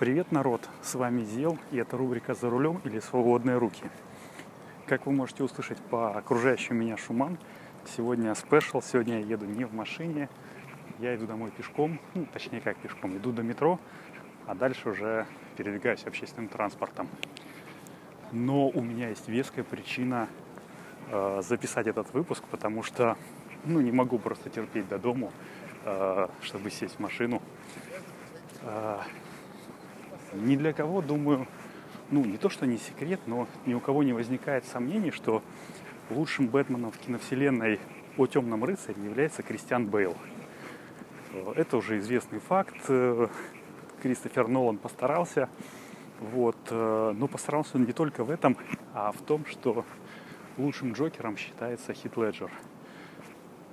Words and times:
Привет, 0.00 0.32
народ! 0.32 0.66
С 0.80 0.94
вами 0.94 1.24
Зел, 1.24 1.58
и 1.72 1.76
это 1.76 1.98
рубрика 1.98 2.32
«За 2.32 2.48
рулем» 2.48 2.80
или 2.84 3.00
«Свободные 3.00 3.58
руки». 3.58 3.84
Как 4.86 5.04
вы 5.04 5.12
можете 5.12 5.44
услышать 5.44 5.76
по 5.76 6.16
окружающим 6.16 6.76
меня 6.76 6.96
шумам, 6.96 7.36
сегодня 7.84 8.34
спешл, 8.34 8.80
сегодня 8.80 9.20
я 9.20 9.26
еду 9.26 9.44
не 9.44 9.66
в 9.66 9.74
машине, 9.74 10.30
я 11.00 11.14
иду 11.14 11.26
домой 11.26 11.50
пешком, 11.50 12.00
ну, 12.14 12.24
точнее 12.32 12.62
как 12.62 12.78
пешком, 12.78 13.14
иду 13.18 13.30
до 13.30 13.42
метро, 13.42 13.78
а 14.46 14.54
дальше 14.54 14.88
уже 14.88 15.26
передвигаюсь 15.58 16.06
общественным 16.06 16.48
транспортом. 16.48 17.06
Но 18.32 18.70
у 18.70 18.80
меня 18.80 19.10
есть 19.10 19.28
веская 19.28 19.64
причина 19.64 20.28
э, 21.10 21.42
записать 21.42 21.88
этот 21.88 22.10
выпуск, 22.14 22.42
потому 22.50 22.82
что 22.82 23.18
ну, 23.66 23.82
не 23.82 23.92
могу 23.92 24.18
просто 24.18 24.48
терпеть 24.48 24.88
до 24.88 24.98
дому, 24.98 25.30
э, 25.84 26.28
чтобы 26.40 26.70
сесть 26.70 26.96
в 26.96 27.00
машину. 27.00 27.42
Э, 28.62 29.00
ни 30.32 30.56
для 30.56 30.72
кого, 30.72 31.02
думаю, 31.02 31.46
ну, 32.10 32.24
не 32.24 32.36
то, 32.36 32.48
что 32.48 32.66
не 32.66 32.78
секрет, 32.78 33.20
но 33.26 33.46
ни 33.66 33.74
у 33.74 33.80
кого 33.80 34.02
не 34.02 34.12
возникает 34.12 34.64
сомнений, 34.64 35.10
что 35.10 35.42
лучшим 36.10 36.48
Бэтменом 36.48 36.90
в 36.90 36.98
киновселенной 36.98 37.80
о 38.16 38.26
темном 38.26 38.64
рыцаре 38.64 39.02
является 39.02 39.42
Кристиан 39.42 39.86
Бейл. 39.86 40.16
Это 41.54 41.76
уже 41.76 41.98
известный 41.98 42.40
факт. 42.40 42.76
Кристофер 44.02 44.48
Нолан 44.48 44.78
постарался. 44.78 45.48
Вот. 46.18 46.58
Но 46.70 47.28
постарался 47.28 47.76
он 47.76 47.84
не 47.84 47.92
только 47.92 48.24
в 48.24 48.30
этом, 48.30 48.56
а 48.92 49.12
в 49.12 49.22
том, 49.22 49.46
что 49.46 49.84
лучшим 50.58 50.92
Джокером 50.92 51.36
считается 51.36 51.92
Хит 51.92 52.16
Леджер. 52.16 52.50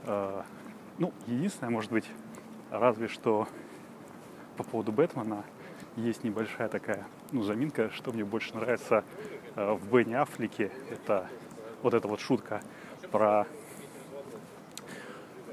Ну, 0.06 1.14
единственное, 1.26 1.72
может 1.72 1.92
быть, 1.92 2.06
разве 2.70 3.08
что 3.08 3.48
по 4.56 4.64
поводу 4.64 4.92
Бэтмена– 4.92 5.44
есть 5.96 6.24
небольшая 6.24 6.70
такая, 6.70 7.06
ну, 7.32 7.44
заминка, 7.44 7.90
что 7.92 8.12
мне 8.12 8.24
больше 8.24 8.56
нравится 8.56 9.04
э, 9.56 9.72
в 9.74 9.92
Бенни 9.92 10.14
Аффлеке. 10.14 10.72
Это 10.90 11.28
вот 11.82 11.94
эта 11.94 12.08
вот 12.08 12.20
шутка 12.20 12.62
про 13.12 13.48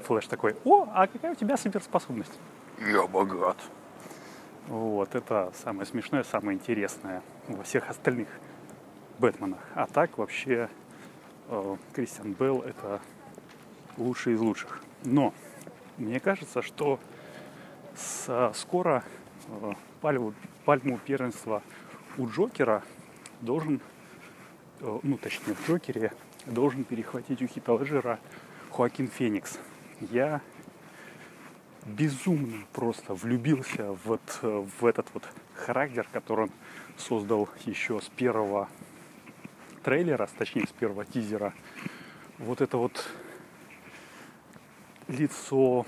Флэш 0.03 0.27
такой, 0.27 0.55
о, 0.63 0.87
а 0.93 1.07
какая 1.07 1.31
у 1.31 1.35
тебя 1.35 1.57
суперспособность? 1.57 2.39
Я 2.79 3.07
богат. 3.07 3.57
Вот, 4.67 5.15
это 5.15 5.51
самое 5.63 5.85
смешное, 5.85 6.23
самое 6.23 6.57
интересное 6.57 7.21
во 7.47 7.63
всех 7.63 7.89
остальных 7.89 8.27
Бэтменах. 9.19 9.59
А 9.73 9.87
так 9.87 10.17
вообще 10.17 10.69
э, 11.49 11.77
Кристиан 11.93 12.33
Белл 12.33 12.61
это 12.61 12.99
лучший 13.97 14.33
из 14.33 14.41
лучших. 14.41 14.81
Но 15.03 15.33
мне 15.97 16.19
кажется, 16.19 16.61
что 16.61 16.99
с, 17.95 18.51
скоро 18.55 19.03
э, 19.47 19.73
пальму, 20.05 20.35
пальму 20.65 20.99
первенства 20.99 21.63
у 22.19 22.27
Джокера 22.29 22.83
должен, 23.41 23.81
э, 24.79 24.99
ну 25.01 25.17
точнее 25.17 25.55
в 25.55 25.67
Джокере, 25.67 26.13
должен 26.45 26.83
перехватить 26.83 27.41
у 27.41 27.47
Хита 27.47 27.75
Леджера 27.75 28.19
Хоакин 28.69 29.07
Феникс. 29.07 29.57
Я 29.99 30.41
безумно 31.87 32.67
просто 32.71 33.15
влюбился 33.15 33.97
вот 34.03 34.21
в 34.43 34.85
этот 34.85 35.07
вот 35.15 35.23
характер, 35.55 36.07
который 36.11 36.45
он 36.45 36.51
создал 36.97 37.49
еще 37.65 37.99
с 37.99 38.07
первого 38.09 38.69
трейлера, 39.83 40.29
точнее 40.37 40.67
с 40.67 40.71
первого 40.71 41.03
тизера. 41.05 41.51
Вот 42.37 42.61
это 42.61 42.77
вот 42.77 43.09
лицо, 45.07 45.87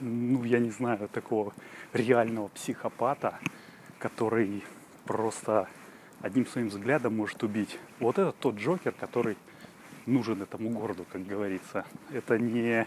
ну 0.00 0.44
я 0.44 0.58
не 0.58 0.70
знаю, 0.70 1.08
такого 1.08 1.52
реального 1.92 2.48
психопата, 2.48 3.38
который 3.98 4.62
просто 5.04 5.68
одним 6.20 6.46
своим 6.46 6.68
взглядом 6.68 7.16
может 7.16 7.42
убить. 7.42 7.78
Вот 8.00 8.18
это 8.18 8.32
тот 8.32 8.56
Джокер, 8.56 8.92
который 8.92 9.36
нужен 10.06 10.42
этому 10.42 10.70
городу, 10.70 11.04
как 11.10 11.26
говорится. 11.26 11.84
Это 12.12 12.38
не 12.38 12.86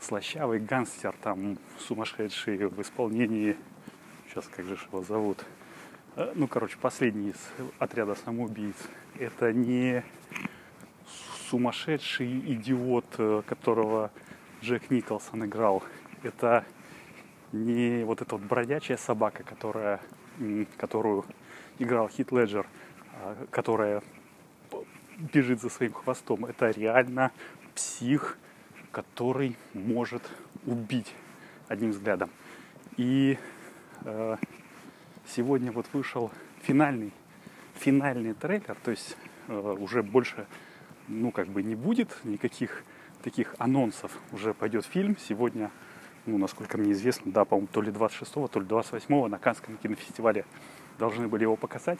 слащавый 0.00 0.60
гангстер, 0.60 1.14
там, 1.22 1.58
сумасшедший 1.78 2.66
в 2.66 2.80
исполнении, 2.80 3.56
сейчас 4.28 4.46
как 4.48 4.66
же 4.66 4.78
его 4.90 5.02
зовут, 5.02 5.44
э, 6.16 6.32
ну, 6.34 6.46
короче, 6.46 6.76
последний 6.80 7.30
из 7.30 7.68
отряда 7.78 8.14
самоубийц. 8.14 8.76
Это 9.18 9.52
не 9.52 10.02
сумасшедший 11.50 12.38
идиот, 12.54 13.06
э, 13.18 13.42
которого 13.46 14.10
Джек 14.62 14.90
Николсон 14.90 15.46
играл. 15.46 15.82
Это 16.22 16.64
не 17.52 18.04
вот 18.04 18.20
эта 18.20 18.36
вот 18.36 18.44
бродячая 18.44 18.98
собака, 18.98 19.42
которая, 19.42 20.00
которую 20.76 21.24
играл 21.78 22.08
Хит 22.08 22.30
Леджер, 22.30 22.66
а, 23.14 23.36
которая 23.50 24.02
бежит 25.32 25.60
за 25.60 25.70
своим 25.70 25.92
хвостом. 25.92 26.44
Это 26.44 26.70
реально 26.70 27.32
псих, 27.74 28.38
который 28.92 29.56
может 29.72 30.22
убить 30.66 31.14
одним 31.68 31.90
взглядом. 31.90 32.30
И 32.96 33.38
э, 34.04 34.36
сегодня 35.26 35.72
вот 35.72 35.86
вышел 35.92 36.30
финальный, 36.62 37.12
финальный 37.74 38.34
трейлер, 38.34 38.76
то 38.82 38.90
есть 38.90 39.16
э, 39.48 39.76
уже 39.78 40.02
больше, 40.02 40.46
ну 41.08 41.30
как 41.30 41.48
бы 41.48 41.62
не 41.62 41.74
будет 41.74 42.14
никаких 42.24 42.82
таких 43.22 43.54
анонсов. 43.58 44.12
Уже 44.32 44.54
пойдет 44.54 44.84
фильм. 44.84 45.16
Сегодня 45.18 45.70
ну, 46.26 46.38
насколько 46.38 46.76
мне 46.78 46.92
известно, 46.92 47.32
да, 47.32 47.44
по-моему, 47.44 47.68
то 47.72 47.80
ли 47.80 47.90
26-го, 47.90 48.48
то 48.48 48.60
ли 48.60 48.66
28-го 48.66 49.28
на 49.28 49.38
Канском 49.38 49.76
кинофестивале 49.78 50.44
должны 50.98 51.28
были 51.28 51.42
его 51.42 51.56
показать. 51.56 51.98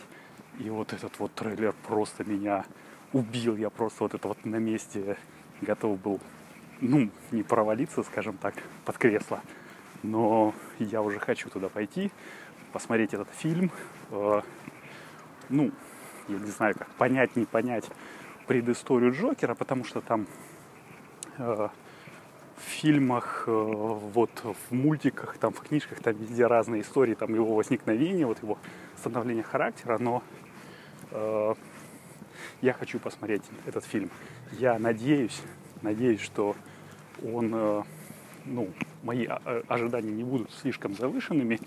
И 0.59 0.69
вот 0.69 0.93
этот 0.93 1.19
вот 1.19 1.33
трейлер 1.35 1.75
просто 1.87 2.25
меня 2.25 2.65
убил. 3.13 3.57
Я 3.57 3.71
просто 3.71 4.05
вот 4.05 4.15
это 4.15 4.29
вот 4.29 4.45
на 4.45 4.57
месте 4.57 5.17
готов 5.63 5.99
был, 6.01 6.21
ну, 6.81 7.11
не 7.31 7.43
провалиться, 7.43 8.03
скажем 8.03 8.37
так, 8.37 8.55
под 8.85 8.99
кресло. 8.99 9.41
Но 10.03 10.55
я 10.79 11.03
уже 11.03 11.19
хочу 11.19 11.49
туда 11.49 11.69
пойти, 11.69 12.11
посмотреть 12.73 13.15
этот 13.15 13.29
фильм. 13.31 13.71
Э, 14.11 14.43
ну, 15.49 15.73
я 16.29 16.39
не 16.39 16.51
знаю, 16.51 16.75
как 16.77 16.89
понять, 16.93 17.37
не 17.37 17.47
понять 17.47 17.91
предысторию 18.47 19.13
Джокера, 19.13 19.55
потому 19.55 19.85
что 19.85 20.01
там 20.01 20.27
в 21.41 21.71
фильмах, 22.61 23.45
э, 23.47 23.51
вот 23.51 24.31
в 24.45 24.75
мультиках, 24.75 25.39
там 25.39 25.53
в 25.53 25.61
книжках, 25.61 26.01
там 26.01 26.15
везде 26.15 26.47
разные 26.47 26.83
истории, 26.83 27.15
там 27.15 27.35
его 27.35 27.55
возникновения, 27.55 28.27
вот 28.27 28.43
его 28.43 28.59
становление 28.99 29.43
характера, 29.43 29.99
но 29.99 30.23
э, 31.11 31.55
я 32.61 32.73
хочу 32.73 32.99
посмотреть 32.99 33.43
этот 33.67 33.85
фильм. 33.85 34.11
Я 34.53 34.79
надеюсь, 34.79 35.41
надеюсь, 35.83 36.21
что 36.21 36.55
он, 37.25 37.51
э, 37.55 37.83
ну, 38.45 38.69
мои 39.03 39.27
ожидания 39.69 40.11
не 40.11 40.25
будут 40.25 40.51
слишком 40.53 40.95
завышенными, 40.95 41.59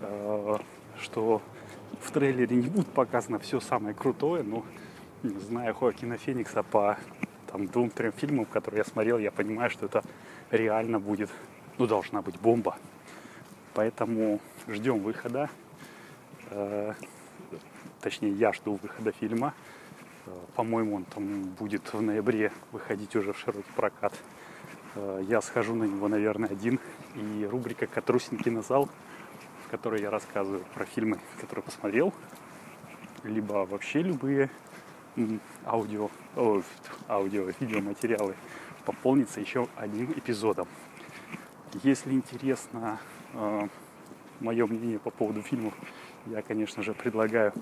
э, 0.00 0.56
что 0.98 1.42
в 2.00 2.10
трейлере 2.10 2.56
не 2.56 2.68
будет 2.68 2.88
показано 2.88 3.38
все 3.38 3.60
самое 3.60 3.94
крутое, 3.94 4.42
но 4.42 4.64
зная 5.22 5.74
Хоакина 5.74 6.16
Феникса 6.16 6.62
по 6.62 6.96
там, 7.50 7.66
двум-трем 7.66 8.12
фильмам, 8.12 8.44
которые 8.46 8.78
я 8.78 8.84
смотрел, 8.84 9.18
я 9.18 9.30
понимаю, 9.30 9.70
что 9.70 9.86
это 9.86 10.02
реально 10.50 10.98
будет, 10.98 11.30
ну, 11.78 11.86
должна 11.86 12.22
быть 12.22 12.38
бомба. 12.38 12.76
Поэтому 13.74 14.40
ждем 14.68 15.00
выхода. 15.00 15.50
Э, 16.50 16.94
точнее, 18.00 18.32
я 18.32 18.52
жду 18.52 18.78
выхода 18.82 19.12
фильма. 19.12 19.54
Э, 20.26 20.30
по-моему, 20.54 20.96
он 20.96 21.04
там 21.04 21.42
будет 21.42 21.92
в 21.92 22.00
ноябре 22.00 22.52
выходить 22.72 23.14
уже 23.16 23.32
в 23.32 23.38
широкий 23.38 23.72
прокат. 23.74 24.12
Э, 24.94 25.22
я 25.28 25.40
схожу 25.40 25.74
на 25.74 25.84
него, 25.84 26.08
наверное, 26.08 26.50
один. 26.50 26.78
И 27.14 27.46
рубрика 27.50 27.86
«Катрусин 27.86 28.38
кинозал», 28.38 28.88
в 29.66 29.70
которой 29.70 30.00
я 30.00 30.10
рассказываю 30.10 30.64
про 30.74 30.84
фильмы, 30.84 31.18
которые 31.40 31.62
посмотрел, 31.64 32.12
либо 33.22 33.66
вообще 33.66 34.02
любые 34.02 34.50
аудио, 35.66 36.10
о, 36.36 36.62
аудио, 37.08 37.48
видеоматериалы 37.60 38.34
пополнится 38.84 39.40
еще 39.40 39.68
одним 39.76 40.12
эпизодом. 40.12 40.68
Если 41.82 42.12
интересно 42.12 42.98
э, 43.34 43.68
мое 44.40 44.66
мнение 44.66 44.98
по 44.98 45.10
поводу 45.10 45.42
фильмов, 45.42 45.74
я, 46.26 46.42
конечно 46.42 46.82
же, 46.82 46.94
предлагаю 46.94 47.52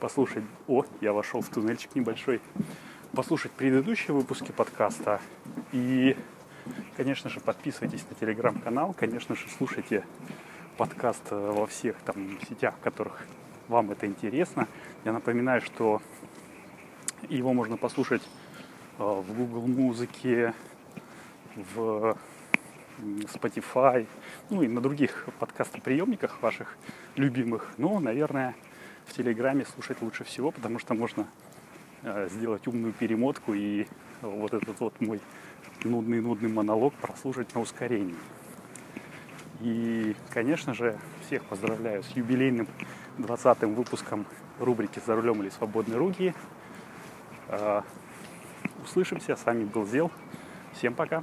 послушать... 0.00 0.44
О, 0.66 0.84
я 1.00 1.12
вошел 1.12 1.40
в 1.40 1.48
туннельчик 1.48 1.94
небольшой. 1.94 2.40
Послушать 3.12 3.52
предыдущие 3.52 4.14
выпуски 4.14 4.50
подкаста. 4.50 5.20
И, 5.70 6.16
конечно 6.96 7.30
же, 7.30 7.40
подписывайтесь 7.40 8.04
на 8.08 8.16
телеграм-канал. 8.16 8.94
Конечно 8.98 9.36
же, 9.36 9.46
слушайте 9.56 10.04
подкаст 10.76 11.22
э, 11.30 11.52
во 11.52 11.66
всех 11.66 11.96
там 12.04 12.38
сетях, 12.48 12.74
в 12.76 12.80
которых 12.80 13.26
вам 13.68 13.92
это 13.92 14.06
интересно. 14.06 14.66
Я 15.04 15.12
напоминаю, 15.12 15.60
что 15.60 16.02
его 17.28 17.52
можно 17.52 17.76
послушать 17.76 18.22
э, 18.98 19.02
в 19.02 19.34
Google 19.34 19.66
музыке, 19.66 20.54
в 21.74 22.16
Spotify, 22.98 24.06
ну 24.50 24.62
и 24.62 24.68
на 24.68 24.80
других 24.80 25.28
подкастоприемниках 25.38 26.42
ваших 26.42 26.76
любимых. 27.16 27.72
Но, 27.78 28.00
наверное, 28.00 28.54
в 29.06 29.12
Телеграме 29.12 29.64
слушать 29.64 30.00
лучше 30.00 30.24
всего, 30.24 30.50
потому 30.50 30.78
что 30.78 30.94
можно 30.94 31.26
э, 32.02 32.28
сделать 32.30 32.66
умную 32.66 32.92
перемотку 32.92 33.54
и 33.54 33.86
вот 34.20 34.54
этот 34.54 34.78
вот 34.80 35.00
мой 35.00 35.20
нудный-нудный 35.84 36.48
монолог 36.48 36.94
прослушать 36.94 37.54
на 37.54 37.60
ускорении. 37.60 38.14
И, 39.60 40.16
конечно 40.30 40.74
же, 40.74 40.98
всех 41.26 41.44
поздравляю 41.44 42.02
с 42.02 42.08
юбилейным 42.10 42.68
20-м 43.18 43.74
выпуском 43.74 44.26
рубрики 44.58 45.00
«За 45.04 45.14
рулем 45.14 45.42
или 45.42 45.50
свободные 45.50 45.98
руки». 45.98 46.34
Э, 47.52 47.82
услышимся. 48.82 49.36
С 49.36 49.44
вами 49.44 49.64
был 49.64 49.86
Зел. 49.86 50.10
Всем 50.72 50.94
пока. 50.94 51.22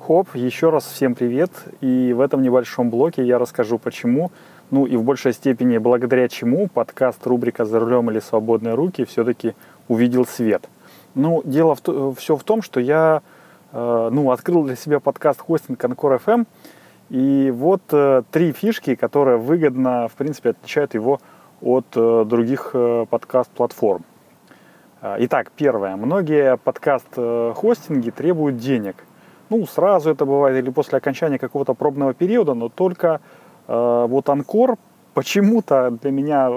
Хоп, 0.00 0.34
еще 0.34 0.70
раз 0.70 0.86
всем 0.86 1.14
привет. 1.14 1.50
И 1.82 2.14
в 2.14 2.20
этом 2.20 2.40
небольшом 2.40 2.88
блоке 2.88 3.22
я 3.22 3.38
расскажу, 3.38 3.78
почему, 3.78 4.30
ну 4.70 4.86
и 4.86 4.96
в 4.96 5.02
большей 5.02 5.34
степени 5.34 5.76
благодаря 5.76 6.28
чему 6.28 6.68
подкаст 6.68 7.26
рубрика 7.26 7.66
«За 7.66 7.80
рулем 7.80 8.10
или 8.10 8.20
свободные 8.20 8.74
руки» 8.74 9.04
все-таки 9.04 9.54
увидел 9.88 10.24
свет. 10.24 10.70
Ну, 11.14 11.42
дело 11.44 11.74
в, 11.74 12.14
все 12.14 12.36
в 12.36 12.44
том, 12.44 12.62
что 12.62 12.80
я 12.80 13.20
э, 13.72 14.08
ну, 14.10 14.30
открыл 14.30 14.64
для 14.64 14.76
себя 14.76 15.00
подкаст 15.00 15.40
хостинг 15.40 15.84
Анкор 15.84 16.14
FM, 16.14 16.46
и 17.10 17.52
вот 17.54 17.82
э, 17.92 18.22
три 18.30 18.52
фишки, 18.52 18.94
которые 18.94 19.38
выгодно, 19.38 20.08
в 20.08 20.12
принципе, 20.12 20.50
отличают 20.50 20.94
его 20.94 21.20
от 21.60 21.86
э, 21.94 22.24
других 22.26 22.70
э, 22.74 23.06
подкаст-платформ. 23.08 24.04
Итак, 25.18 25.52
первое. 25.54 25.94
Многие 25.94 26.56
подкаст-хостинги 26.56 28.10
требуют 28.10 28.56
денег. 28.56 28.96
Ну, 29.50 29.64
сразу 29.66 30.10
это 30.10 30.24
бывает 30.24 30.58
или 30.58 30.70
после 30.70 30.98
окончания 30.98 31.38
какого-то 31.38 31.74
пробного 31.74 32.14
периода, 32.14 32.54
но 32.54 32.68
только 32.68 33.20
э, 33.68 34.06
вот 34.08 34.28
Анкор 34.28 34.76
почему-то 35.14 35.90
для 35.90 36.10
меня 36.10 36.50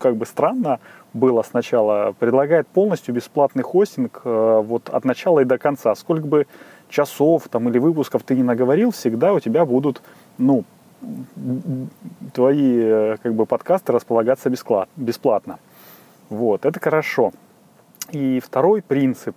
как 0.00 0.16
бы 0.16 0.26
странно 0.26 0.80
было 1.12 1.42
сначала, 1.42 2.14
предлагает 2.18 2.66
полностью 2.66 3.14
бесплатный 3.14 3.62
хостинг 3.62 4.22
э, 4.24 4.62
вот 4.64 4.88
от 4.88 5.04
начала 5.04 5.40
и 5.40 5.44
до 5.44 5.58
конца. 5.58 5.94
Сколько 5.94 6.26
бы 6.26 6.46
часов 6.88 7.48
там, 7.48 7.68
или 7.68 7.78
выпусков 7.78 8.22
ты 8.22 8.34
не 8.34 8.42
наговорил, 8.42 8.90
всегда 8.90 9.32
у 9.32 9.40
тебя 9.40 9.64
будут 9.64 10.02
ну, 10.38 10.64
твои 12.32 12.78
э, 12.80 13.16
как 13.22 13.34
бы, 13.34 13.46
подкасты 13.46 13.92
располагаться 13.92 14.50
бесплатно. 14.96 15.58
Вот, 16.28 16.64
это 16.64 16.80
хорошо. 16.80 17.32
И 18.10 18.40
второй 18.40 18.82
принцип, 18.82 19.36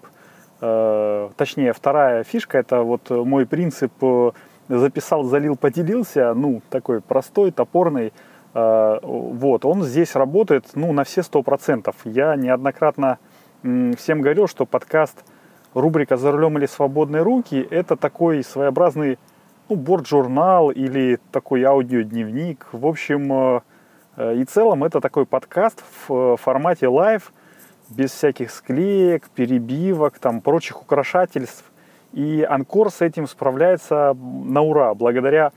э, 0.62 1.30
точнее, 1.36 1.74
вторая 1.74 2.24
фишка, 2.24 2.58
это 2.58 2.82
вот 2.82 3.10
мой 3.10 3.46
принцип 3.46 3.92
э, 4.02 4.32
записал, 4.68 5.24
залил, 5.24 5.56
поделился, 5.56 6.34
ну, 6.34 6.62
такой 6.70 7.02
простой, 7.02 7.52
топорный, 7.52 8.14
э, 8.54 9.00
вот, 9.02 9.66
он 9.66 9.84
здесь 9.84 10.16
работает, 10.16 10.66
ну, 10.76 10.94
на 10.94 11.04
все 11.04 11.24
сто 11.24 11.44
процентов. 11.44 11.96
Я 12.06 12.36
неоднократно 12.36 13.20
всем 13.62 14.22
говорил, 14.22 14.48
что 14.48 14.66
подкаст– 14.66 15.24
рубрика 15.74 16.18
«За 16.18 16.32
рулем 16.32 16.58
или 16.58 16.66
свободные 16.66 17.24
руки»— 17.24 17.68
это 17.72 17.96
такой 17.96 18.44
своеобразный 18.44 19.18
ну, 19.70 19.76
борт-журнал 19.76 20.72
или 20.72 21.20
такой 21.32 21.64
аудиодневник. 21.64 22.68
В 22.72 22.88
общем 22.88 23.32
э, 23.32 23.62
э, 24.18 24.36
и 24.38 24.46
целом 24.46 24.84
это 24.84 25.00
такой 25.00 25.26
подкаст 25.26 25.84
в 26.08 26.34
э, 26.34 26.38
формате 26.38 26.88
live, 26.88 27.32
без 27.90 28.12
всяких 28.12 28.52
склеек, 28.52 29.30
перебивок, 29.30 30.18
там, 30.20 30.42
прочих 30.42 30.82
украшательств. 30.82 31.64
И 32.14 32.46
Anchor 32.50 32.90
с 32.90 33.02
этим 33.02 33.28
справляется 33.28 34.16
на 34.16 34.62
ура, 34.62 34.96
благодаря 34.96 35.52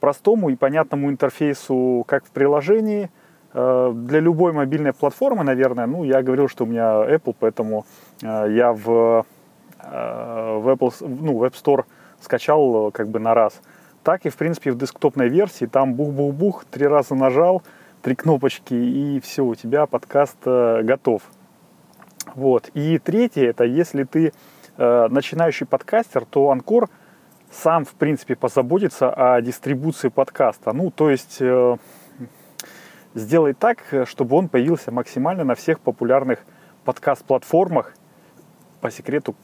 простому 0.00 0.50
и 0.50 0.56
понятному 0.56 1.10
интерфейсу 1.10 2.04
как 2.06 2.24
в 2.26 2.30
приложении, 2.30 3.10
для 3.54 4.20
любой 4.20 4.52
мобильной 4.52 4.94
платформы, 4.94 5.44
наверное. 5.44 5.86
Ну, 5.86 6.04
я 6.04 6.22
говорил, 6.22 6.48
что 6.48 6.64
у 6.64 6.66
меня 6.66 7.04
Apple, 7.04 7.34
поэтому 7.38 7.84
я 8.22 8.72
в 8.72 9.26
в 9.84 10.68
Apple, 10.68 10.94
ну, 11.00 11.38
в 11.38 11.44
App 11.44 11.54
Store 11.54 11.84
скачал 12.22 12.88
э, 12.88 12.90
как 12.92 13.08
бы 13.08 13.18
на 13.18 13.34
раз. 13.34 13.60
Так 14.02 14.26
и, 14.26 14.30
в 14.30 14.36
принципе, 14.36 14.72
в 14.72 14.78
десктопной 14.78 15.28
версии 15.28 15.66
там 15.66 15.94
бух-бух-бух, 15.94 16.64
три 16.64 16.86
раза 16.86 17.14
нажал, 17.14 17.62
три 18.00 18.14
кнопочки, 18.14 18.74
и 18.74 19.20
все, 19.20 19.44
у 19.44 19.54
тебя 19.54 19.86
подкаст 19.86 20.36
э, 20.44 20.82
готов. 20.82 21.22
Вот. 22.34 22.68
И 22.74 22.98
третье, 22.98 23.48
это 23.48 23.64
если 23.64 24.04
ты 24.04 24.32
э, 24.76 25.08
начинающий 25.08 25.66
подкастер, 25.66 26.24
то 26.24 26.50
Анкор 26.50 26.88
сам, 27.50 27.84
в 27.84 27.94
принципе, 27.94 28.34
позаботится 28.34 29.12
о 29.12 29.40
дистрибуции 29.40 30.08
подкаста. 30.08 30.72
Ну, 30.72 30.90
то 30.90 31.10
есть 31.10 31.36
э, 31.40 31.76
сделай 33.14 33.52
так, 33.52 33.84
чтобы 34.06 34.36
он 34.36 34.48
появился 34.48 34.90
максимально 34.90 35.44
на 35.44 35.54
всех 35.54 35.80
популярных 35.80 36.40
подкаст-платформах. 36.84 37.94
По 38.80 38.90
секрету, 38.90 39.36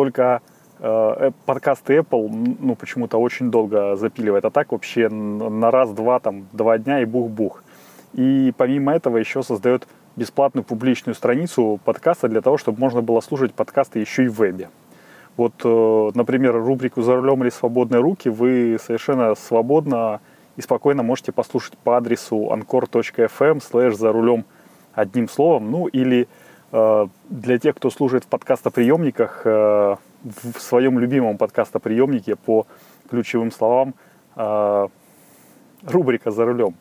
только 0.00 0.40
э, 0.78 1.30
подкасты 1.44 1.98
Apple, 1.98 2.56
ну, 2.58 2.74
почему-то 2.74 3.18
очень 3.18 3.50
долго 3.50 3.96
запиливает, 3.96 4.46
а 4.46 4.50
так 4.50 4.72
вообще 4.72 5.10
на 5.10 5.70
раз-два, 5.70 6.20
там, 6.20 6.46
два 6.52 6.78
дня 6.78 7.02
и 7.02 7.04
бух-бух. 7.04 7.62
И 8.14 8.54
помимо 8.56 8.94
этого 8.94 9.18
еще 9.18 9.42
создает 9.42 9.86
бесплатную 10.16 10.64
публичную 10.64 11.14
страницу 11.14 11.78
подкаста 11.84 12.28
для 12.28 12.40
того, 12.40 12.56
чтобы 12.56 12.80
можно 12.80 13.02
было 13.02 13.20
слушать 13.20 13.52
подкасты 13.52 13.98
еще 13.98 14.24
и 14.24 14.28
в 14.28 14.38
вебе. 14.38 14.70
Вот, 15.36 15.52
э, 15.64 16.10
например, 16.14 16.54
рубрику 16.54 17.02
«За 17.02 17.14
рулем 17.14 17.42
или 17.42 17.50
свободные 17.50 18.00
руки» 18.00 18.30
вы 18.30 18.78
совершенно 18.82 19.34
свободно 19.34 20.20
и 20.56 20.62
спокойно 20.62 21.02
можете 21.02 21.30
послушать 21.32 21.76
по 21.84 21.98
адресу 21.98 22.36
anchor.fm 22.54 23.62
слэш 23.62 23.96
«За 23.96 24.12
рулем» 24.12 24.46
одним 24.94 25.28
словом, 25.28 25.70
ну 25.70 25.88
или 25.88 26.22
Э, 26.22 26.26
для 26.72 27.58
тех, 27.58 27.76
кто 27.76 27.90
служит 27.90 28.24
в 28.24 28.26
подкастоприемниках, 28.28 29.42
э, 29.44 29.96
в 30.22 30.60
своем 30.60 30.98
любимом 30.98 31.36
подкастоприемнике 31.36 32.36
по 32.36 32.66
ключевым 33.08 33.50
словам 33.50 33.94
э, 34.36 34.88
рубрика 35.82 36.30
«За 36.30 36.44
рулем». 36.44 36.74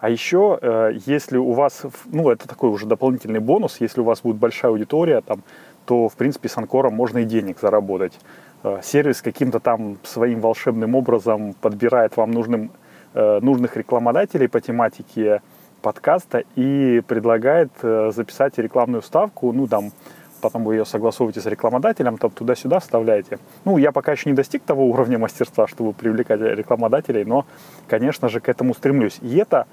А 0.00 0.10
еще, 0.10 0.92
если 1.06 1.38
у 1.38 1.52
вас, 1.52 1.86
ну, 2.06 2.28
это 2.28 2.46
такой 2.46 2.68
уже 2.68 2.84
дополнительный 2.84 3.40
бонус, 3.40 3.80
если 3.80 4.02
у 4.02 4.04
вас 4.04 4.20
будет 4.20 4.36
большая 4.36 4.70
аудитория, 4.70 5.22
там, 5.22 5.42
то, 5.86 6.10
в 6.10 6.16
принципе, 6.16 6.50
с 6.50 6.58
Анкором 6.58 6.92
можно 6.92 7.18
и 7.18 7.24
денег 7.24 7.58
заработать. 7.58 8.12
Сервис 8.82 9.22
каким-то 9.22 9.60
там 9.60 9.96
своим 10.02 10.40
волшебным 10.40 10.94
образом 10.94 11.54
подбирает 11.54 12.18
вам 12.18 12.32
нужным, 12.32 12.70
нужных 13.14 13.78
рекламодателей 13.78 14.46
по 14.46 14.60
тематике 14.60 15.40
подкаста 15.84 16.44
и 16.56 17.02
предлагает 17.06 17.70
э, 17.82 18.10
записать 18.10 18.56
рекламную 18.56 19.02
ставку, 19.02 19.52
ну, 19.52 19.66
там, 19.66 19.92
потом 20.40 20.64
вы 20.64 20.76
ее 20.76 20.86
согласовываете 20.86 21.42
с 21.42 21.46
рекламодателем, 21.46 22.16
там 22.16 22.30
туда-сюда 22.30 22.78
вставляете. 22.80 23.38
Ну, 23.66 23.76
я 23.76 23.92
пока 23.92 24.12
еще 24.12 24.30
не 24.30 24.34
достиг 24.34 24.62
того 24.62 24.86
уровня 24.86 25.18
мастерства, 25.18 25.66
чтобы 25.68 25.92
привлекать 25.92 26.40
рекламодателей, 26.40 27.24
но, 27.24 27.44
конечно 27.86 28.30
же, 28.30 28.40
к 28.40 28.48
этому 28.48 28.72
стремлюсь. 28.72 29.18
И 29.20 29.36
это 29.36 29.66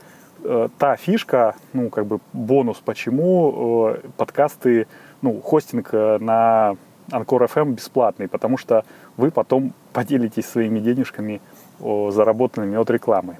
э, 0.43 0.67
та 0.77 0.97
фишка, 0.97 1.55
ну, 1.71 1.89
как 1.89 2.05
бы 2.05 2.19
бонус, 2.33 2.81
почему 2.83 3.93
э, 3.95 4.07
подкасты, 4.17 4.87
ну, 5.21 5.39
хостинг 5.39 5.93
э, 5.93 6.17
на 6.19 6.75
Анкор 7.09 7.43
FM 7.43 7.73
бесплатный, 7.73 8.27
потому 8.27 8.57
что 8.57 8.83
вы 9.15 9.31
потом 9.31 9.73
поделитесь 9.93 10.45
своими 10.45 10.79
денежками, 10.79 11.39
о, 11.79 12.11
заработанными 12.11 12.77
от 12.77 12.89
рекламы. 12.89 13.37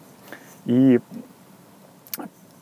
И 0.65 0.99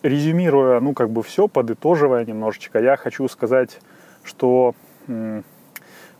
резюмируя, 0.03 0.79
ну, 0.79 0.93
как 0.93 1.09
бы 1.09 1.23
все, 1.23 1.47
подытоживая 1.47 2.25
немножечко, 2.25 2.79
я 2.79 2.95
хочу 2.97 3.27
сказать, 3.27 3.79
что, 4.23 4.73
ну, 5.07 5.43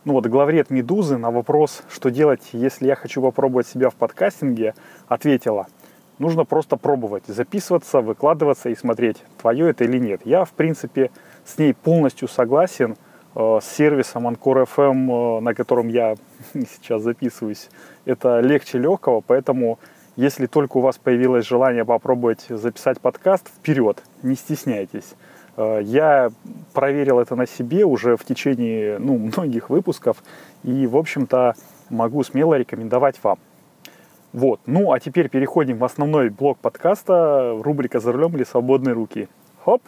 вот 0.04 0.26
главред 0.26 0.70
«Медузы» 0.70 1.16
на 1.16 1.30
вопрос, 1.30 1.82
что 1.90 2.10
делать, 2.10 2.50
если 2.52 2.86
я 2.86 2.94
хочу 2.94 3.22
попробовать 3.22 3.66
себя 3.66 3.90
в 3.90 3.94
подкастинге, 3.94 4.74
ответила, 5.08 5.66
нужно 6.18 6.44
просто 6.44 6.76
пробовать, 6.76 7.24
записываться, 7.26 8.00
выкладываться 8.00 8.68
и 8.68 8.76
смотреть, 8.76 9.24
твое 9.40 9.70
это 9.70 9.84
или 9.84 9.98
нет. 9.98 10.20
Я, 10.24 10.44
в 10.44 10.52
принципе, 10.52 11.10
с 11.44 11.58
ней 11.58 11.74
полностью 11.74 12.28
согласен, 12.28 12.96
э, 13.34 13.58
с 13.62 13.64
сервисом 13.64 14.28
Anchor 14.28 14.66
FM, 14.66 15.38
э, 15.38 15.40
на 15.40 15.54
котором 15.54 15.88
я 15.88 16.16
сейчас 16.52 17.02
записываюсь, 17.02 17.70
это 18.04 18.40
легче 18.40 18.78
легкого, 18.78 19.22
поэтому 19.26 19.78
если 20.20 20.44
только 20.44 20.76
у 20.76 20.80
вас 20.80 20.98
появилось 20.98 21.46
желание 21.46 21.86
попробовать 21.86 22.44
записать 22.50 23.00
подкаст, 23.00 23.48
вперед, 23.48 24.02
не 24.22 24.34
стесняйтесь. 24.34 25.14
Э, 25.56 25.80
я 25.82 26.30
проверил 26.74 27.20
это 27.20 27.36
на 27.36 27.46
себе 27.46 27.86
уже 27.86 28.18
в 28.18 28.24
течение 28.26 28.98
ну, 28.98 29.16
многих 29.36 29.70
выпусков 29.70 30.22
и, 30.62 30.86
в 30.86 30.98
общем-то, 30.98 31.54
могу 31.88 32.22
смело 32.22 32.54
рекомендовать 32.54 33.16
вам. 33.22 33.38
Вот. 34.34 34.60
Ну, 34.66 34.92
а 34.92 35.00
теперь 35.00 35.30
переходим 35.30 35.78
в 35.78 35.84
основной 35.84 36.28
блок 36.28 36.58
подкаста, 36.58 37.58
рубрика 37.58 37.98
«За 37.98 38.12
рулем 38.12 38.36
или 38.36 38.44
свободные 38.44 38.92
руки». 38.92 39.26
Хоп! 39.64 39.80